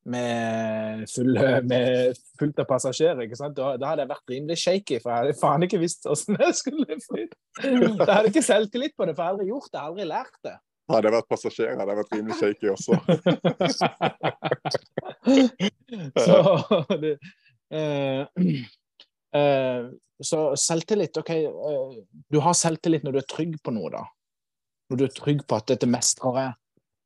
[0.04, 1.38] med, full,
[1.70, 5.66] med fullt av passasjerer, da, da, hadde jeg vært rimelig shaky, for jeg hadde faen
[5.66, 7.26] ikke visst hvordan jeg skulle fly.
[8.02, 9.92] Da hadde jeg ikke selvtillit på det, for jeg har aldri gjort det, jeg har
[9.92, 10.56] aldri lært det.
[10.90, 12.96] Hadde jeg vært passasjer, hadde jeg vært rimelig shaky også.
[16.26, 16.38] så,
[17.02, 17.12] det,
[17.70, 18.48] eh,
[19.38, 19.84] eh,
[20.22, 21.94] så selvtillit OK, eh,
[22.28, 24.02] du har selvtillit når du er trygg på noe, da.
[24.90, 26.58] Når du er trygg på at dette mestrer jeg.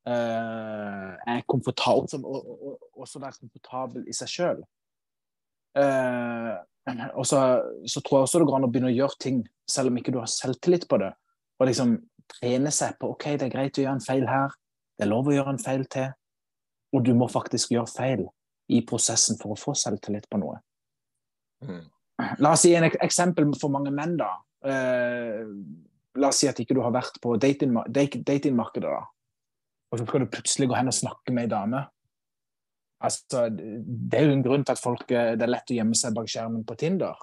[0.07, 4.61] Eh, er komfortabel, og, og, også være komfortabel i seg sjøl.
[5.77, 6.53] Eh,
[7.19, 7.41] og så,
[7.91, 10.15] så, tror jeg også det går an å begynne å gjøre ting selv om ikke
[10.15, 11.11] du har selvtillit på det.
[11.59, 11.97] Og liksom
[12.31, 14.55] trene seg på OK, det er greit å gjøre en feil her.
[14.97, 16.11] Det er lov å gjøre en feil til.
[16.97, 18.25] Og du må faktisk gjøre feil
[18.73, 20.59] i prosessen for å få selvtillit på noe.
[21.65, 21.85] Mm.
[22.41, 24.31] La oss si en eksempel for mange menn, da.
[24.67, 25.43] Eh,
[26.17, 29.03] la oss si at ikke du har vært på datingmarkedet, dating da.
[29.93, 31.85] Og så skal du plutselig gå hen og snakke med ei dame.
[33.07, 35.99] Altså, det er jo en grunn til at folk, eh, det er lett å gjemme
[35.99, 37.19] seg bak skjermen på Tinder.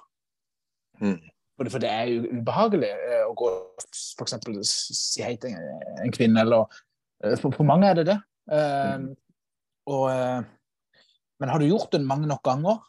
[1.02, 1.18] Mm.
[1.60, 3.50] For det er jo ubehagelig eh, å gå
[3.94, 4.34] f.eks.
[4.90, 6.66] si hei til en kvinne, eller
[7.22, 8.20] eh, for, for, mange er det det.
[8.44, 9.06] Mm.
[9.88, 10.10] og,
[11.40, 12.82] men har du gjort det mange nok ganger,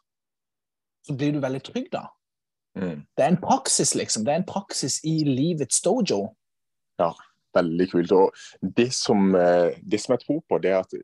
[1.08, 2.10] så blir du veldig trygg da.
[2.76, 3.06] Mm.
[3.16, 4.26] Det er en praksis, liksom.
[4.26, 6.20] Det er en praksis i livets dojo.
[7.00, 7.14] Ja,
[7.56, 8.12] veldig kult.
[8.12, 10.98] Og det som, det som jeg tror på, det er at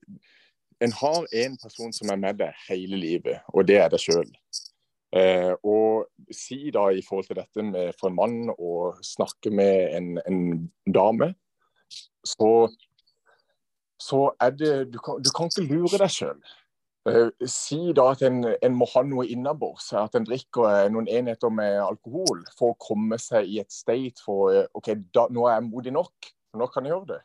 [0.82, 4.30] en har en person som er med deg hele livet, og det er deg sjøl.
[5.12, 9.92] Eh, og si da i forhold til dette med for en mann å snakke med
[9.98, 10.42] en, en
[10.88, 11.34] dame,
[12.24, 12.70] så,
[14.00, 16.40] så er det du kan, du kan ikke lure deg sjøl.
[17.10, 21.10] Eh, si da at en, en, må ha noe innabords, at en drikker eh, noen
[21.10, 25.48] enheter med alkohol for å komme seg i et state for eh, OK, da, nå
[25.48, 26.30] er jeg modig nok,
[26.62, 27.22] nå kan jeg gjøre det.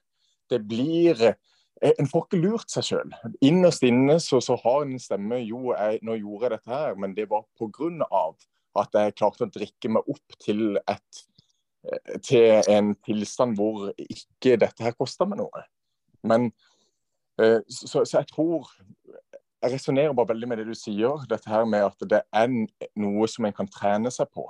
[0.49, 1.21] Det blir
[1.85, 3.15] en får ikke lurt seg sjøl.
[3.45, 7.17] Innerst inne så, så, har en stemme jo, jeg, nå gjorde jeg dette her, men
[7.17, 8.21] det var pga.
[8.77, 11.23] at jeg klarte å drikke meg opp til, et,
[11.89, 15.65] eh, til en tilstand hvor ikke dette her kosta meg noe.
[16.25, 16.51] Men
[17.41, 18.73] eh, så, så jeg tror
[19.65, 22.51] Jeg resonnerer bare veldig med det du sier, dette her med at det er
[23.01, 24.45] noe som en kan trene seg på.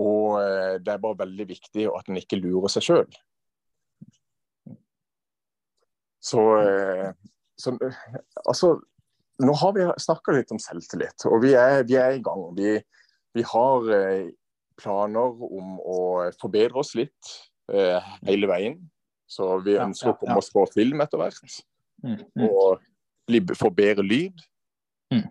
[0.00, 0.40] Og
[0.80, 3.18] det er bare veldig viktig at en ikke lurer seg sjøl.
[6.24, 7.12] Så, eh,
[7.56, 7.76] så,
[8.44, 8.78] altså
[9.44, 12.46] nå har vi snakka litt om selvtillit, og vi er, vi er i gang.
[12.56, 12.78] Vi,
[13.34, 14.30] vi har eh,
[14.80, 15.98] planer om å
[16.40, 17.34] forbedre oss litt
[17.72, 18.78] eh, hele veien.
[19.28, 21.60] Så vi ønsker å komme oss på film etter hvert.
[22.04, 22.46] Mm, mm.
[22.46, 22.82] Og
[23.28, 24.40] bli, få bedre lyd.
[25.12, 25.26] Mm.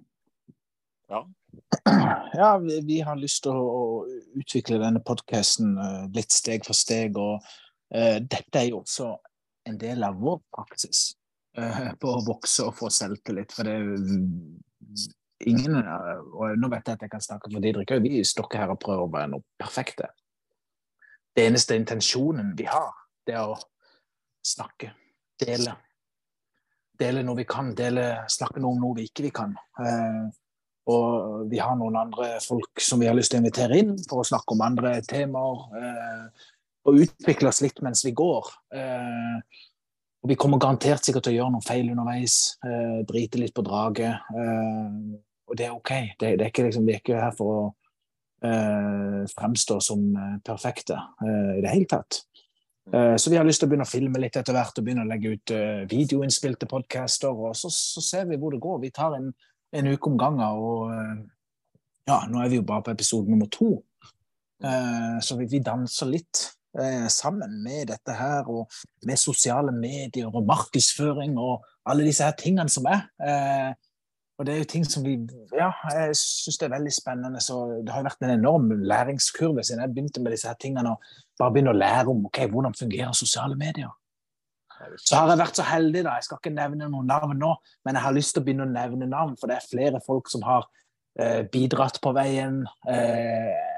[1.10, 1.24] Ja.
[2.42, 3.84] ja vi, vi, har lyst til å,
[4.36, 5.78] utvikle denne podkasten
[6.16, 7.16] litt steg for steg.
[7.22, 9.14] Og uh, dette er jo også
[9.70, 11.14] en del av vår praksis
[11.58, 13.54] uh, på å vokse og få selvtillit.
[13.56, 18.04] For det er ingen Og nå vet jeg at jeg kan snakke for Didrik òg,
[18.06, 20.12] vi står her og prøver å være noe perfekte.
[21.34, 22.94] Det eneste intensjonen vi har,
[23.26, 23.58] det er å
[24.46, 24.92] snakke,
[25.42, 25.74] dele.
[27.00, 29.56] Dele noe vi kan, dele, snakke noe om noe vi ikke vi kan.
[29.82, 30.24] Eh,
[30.94, 34.22] og vi har noen andre folk som vi har lyst til å invitere inn for
[34.22, 35.64] å snakke om andre temaer.
[36.84, 38.50] Eh, og utvikle oss litt mens vi går.
[38.76, 39.62] Eh,
[40.24, 42.58] og vi kommer garantert sikkert til å gjøre noen feil underveis.
[42.64, 44.20] Eh, drite litt på draget.
[44.32, 45.18] Eh,
[45.48, 45.92] og det er OK.
[46.20, 47.66] Det, det er ikke, liksom, vi er ikke her for å
[48.48, 50.06] eh, fremstå som
[50.46, 52.24] perfekte i det hele tatt.
[52.92, 55.04] Eh, så vi har lyst til å begynne å filme litt etter hvert og begynne
[55.04, 55.56] å legge ut
[55.92, 57.36] videoinnspilte podcaster.
[57.36, 58.80] Og så, så, ser vi hvor det går.
[58.84, 59.30] Vi tar en,
[59.76, 60.44] en uke om gangen.
[60.56, 60.88] Og
[62.08, 63.76] ja, nå er vi jo bare på episode nummer to.
[64.64, 66.40] Så vi, vi, danser litt
[67.14, 68.72] sammen med dette her, og
[69.06, 73.04] med sosiale medier og markedsføring og alle disse her tingene som er.
[74.40, 75.14] Og det er jo ting som vi
[75.54, 77.42] Ja, jeg syns det er veldig spennende.
[77.42, 80.96] Så det har vært en enorm læringskurve siden jeg begynte med disse her tingene.
[80.96, 83.94] Og bare begynne å lære om okay, hvordan fungerer sosiale medier.
[85.00, 86.18] Så har jeg vært så heldig, da.
[86.18, 87.54] Jeg skal ikke nevne noen navn nå,
[87.86, 90.32] men jeg har lyst til å begynne å nevne navn, for det er flere folk
[90.32, 90.66] som har
[91.20, 92.64] eh, bidratt på veien.
[92.90, 93.73] Eh,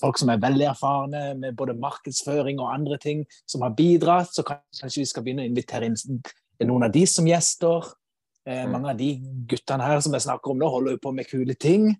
[0.00, 4.32] folk som er veldig erfarne med både markedsføring og andre ting, som har bidratt.
[4.34, 5.98] Så kanskje vi skal begynne å invitere inn
[6.66, 7.90] noen av de som gjester.
[8.48, 8.72] Eh, mm.
[8.72, 9.10] mange av de
[9.50, 11.90] guttene her som jeg snakker om nå, holder jo på med kule ting.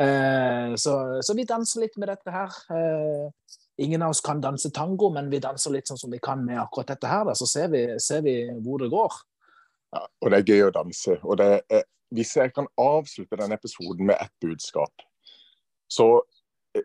[0.00, 2.56] Eh, så, så, vi danser litt med dette her.
[2.72, 6.44] Eh, ingen av oss kan danse tango, men vi danser litt sånn som vi kan
[6.46, 7.26] med akkurat dette her.
[7.28, 7.36] Da.
[7.36, 9.20] Så ser vi, ser vi, hvor det går.
[9.90, 11.18] Ja, og det er gøy å danse.
[11.26, 15.04] Og det er, hvis jeg kan avslutte denne episoden med ett budskap,
[15.90, 16.20] så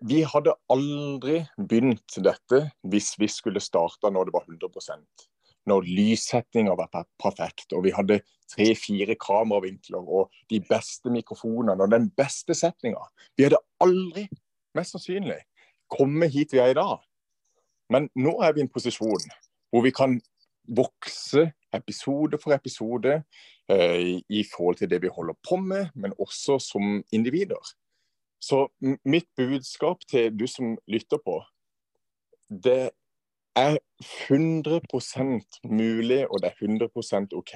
[0.02, 5.28] vi hadde aldri begynt dette hvis vi skulle starta når det var 100%
[5.66, 8.20] når lyssettinga var perfekt, og vi hadde
[8.52, 13.02] tre-fire kameravinkler og de beste mikrofonene og den beste setninga.
[13.38, 14.28] Vi hadde aldri,
[14.78, 15.40] mest sannsynlig,
[15.92, 17.02] kommet hit vi er i dag.
[17.90, 19.26] Men nå er vi i en posisjon
[19.74, 20.20] hvor vi kan
[20.66, 23.20] vokse episode for episode
[23.70, 27.74] eh, i forhold til det vi holder på med, men også som individer.
[28.42, 28.68] Så
[29.06, 31.40] mitt budskap til du som lytter på,
[32.50, 32.92] det
[33.56, 33.78] er
[34.28, 37.56] 100% mulig, og det er 100% OK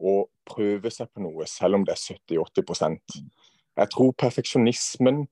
[0.00, 0.14] å
[0.48, 3.20] prøve seg på noe, selv om det er 70-80%
[3.78, 5.22] Jeg tror perfeksjonismen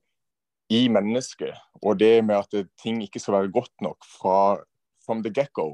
[0.73, 4.59] i mennesket, og det med at ting ikke skal være godt nok fra
[5.05, 5.73] from the get-go,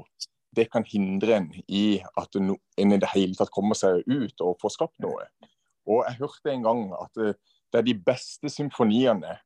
[0.56, 2.54] det kan hindre en i at en
[2.92, 5.28] i det hele tatt kommer seg ut og får skapt noe.
[5.86, 7.20] Og Jeg hørte en gang at
[7.72, 9.36] det er de beste symfoniene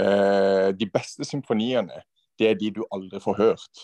[0.00, 2.02] eh, De beste symfoniene,
[2.38, 3.82] det er de du aldri får hørt.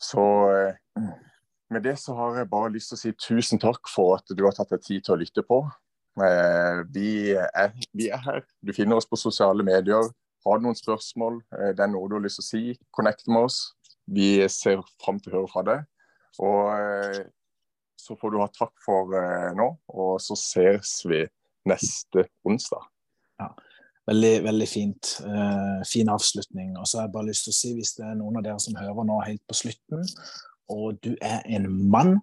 [0.00, 0.22] Så
[0.52, 1.10] eh,
[1.70, 4.44] med det så har jeg bare lyst til å si tusen takk for at du
[4.46, 5.60] har tatt deg tid til å lytte på.
[6.24, 8.42] Eh, vi er, vi er her.
[8.64, 10.08] Du finner oss på sosiale medier.
[10.46, 13.28] Har du noen spørsmål, eh, det er noe du har lyst til å si, connect
[13.28, 13.60] med oss.
[14.10, 15.84] Vi ser fram til å høre fra deg.
[16.40, 17.26] Og
[18.00, 19.12] så får du ha takk for
[19.58, 21.18] nå, og så ses vi
[21.70, 22.86] neste onsdag.
[23.40, 23.50] Ja.
[24.10, 25.12] Veldig, veldig fint.
[25.22, 26.74] Uh, fin avslutning.
[26.80, 28.62] Og så har jeg bare lyst til å si, hvis det er noen av dere
[28.62, 30.06] som hører nå helt på slutten,
[30.70, 32.16] og du er en mann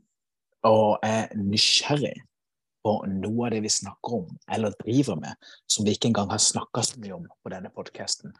[0.68, 2.16] og er nysgjerrig
[2.84, 6.44] på noe av det vi snakker om eller driver med, som vi ikke engang har
[6.44, 8.32] snakka så mye om på denne podkasten,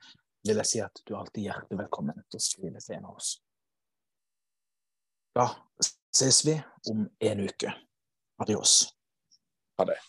[0.48, 3.20] vil jeg si at du er alltid hjertelig velkommen til å skrive til en av
[3.20, 3.34] oss.
[5.36, 5.50] Da
[6.18, 6.56] ses vi
[6.90, 7.74] om en uke.
[8.42, 8.88] Adios.
[9.78, 10.00] Ha det.